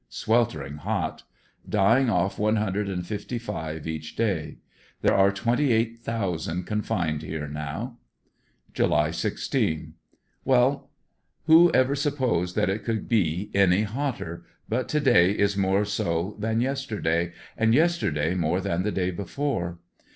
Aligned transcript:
Sweltering 0.09 0.77
hot 0.77 1.21
Dying 1.69 2.09
off 2.09 2.39
one 2.39 2.55
hundred 2.55 2.89
and 2.89 3.05
fifty 3.05 3.37
five 3.37 3.85
each 3.85 4.15
day. 4.15 4.57
There 5.03 5.13
are 5.13 5.31
twenty 5.31 5.71
eight 5.73 5.99
thousand 6.01 6.63
confined 6.65 7.21
here 7.21 7.47
now. 7.47 7.99
July 8.73 9.11
16. 9.11 9.93
—Well, 10.43 10.89
who 11.45 11.69
ever 11.73 11.93
supposed 11.93 12.55
that 12.55 12.67
it 12.67 12.83
could 12.83 13.07
be 13.07 13.51
any 13.53 13.83
hotter; 13.83 14.43
but 14.67 14.89
to 14.89 14.99
day 14.99 15.33
is 15.33 15.55
more 15.55 15.85
so 15.85 16.35
than 16.39 16.61
yesterdaj^ 16.61 17.31
and 17.55 17.75
yesterday 17.75 18.33
more 18.33 18.59
than 18.59 18.81
the 18.81 18.91
day 18.91 19.11
before. 19.11 19.77